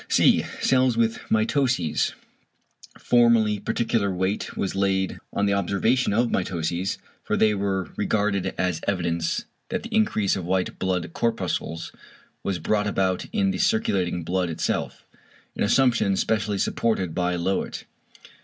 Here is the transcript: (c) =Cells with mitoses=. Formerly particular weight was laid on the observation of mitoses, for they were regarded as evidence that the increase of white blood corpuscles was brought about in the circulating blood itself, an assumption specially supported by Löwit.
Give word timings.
(c) 0.09 0.41
=Cells 0.61 0.97
with 0.97 1.19
mitoses=. 1.29 2.13
Formerly 2.97 3.59
particular 3.59 4.09
weight 4.11 4.57
was 4.57 4.73
laid 4.73 5.19
on 5.31 5.45
the 5.45 5.53
observation 5.53 6.11
of 6.11 6.31
mitoses, 6.31 6.97
for 7.23 7.37
they 7.37 7.53
were 7.53 7.91
regarded 7.97 8.55
as 8.57 8.81
evidence 8.87 9.45
that 9.69 9.83
the 9.83 9.93
increase 9.93 10.35
of 10.35 10.43
white 10.43 10.79
blood 10.79 11.13
corpuscles 11.13 11.91
was 12.41 12.57
brought 12.57 12.87
about 12.87 13.25
in 13.31 13.51
the 13.51 13.59
circulating 13.59 14.23
blood 14.23 14.49
itself, 14.49 15.05
an 15.55 15.61
assumption 15.61 16.15
specially 16.15 16.57
supported 16.57 17.13
by 17.13 17.35
Löwit. 17.37 17.83